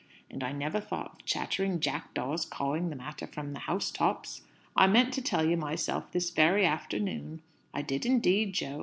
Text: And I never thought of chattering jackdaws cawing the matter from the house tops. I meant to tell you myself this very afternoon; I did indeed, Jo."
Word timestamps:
And 0.31 0.43
I 0.43 0.51
never 0.51 0.79
thought 0.81 1.11
of 1.19 1.25
chattering 1.25 1.79
jackdaws 1.79 2.43
cawing 2.45 2.89
the 2.89 2.95
matter 2.95 3.27
from 3.27 3.53
the 3.53 3.59
house 3.59 3.91
tops. 3.91 4.41
I 4.75 4.87
meant 4.87 5.13
to 5.13 5.21
tell 5.21 5.45
you 5.47 5.57
myself 5.57 6.11
this 6.11 6.31
very 6.31 6.65
afternoon; 6.65 7.43
I 7.71 7.83
did 7.83 8.07
indeed, 8.07 8.53
Jo." 8.53 8.79